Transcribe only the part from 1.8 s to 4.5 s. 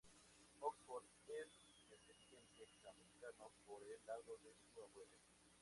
descendiente jamaicano por el lado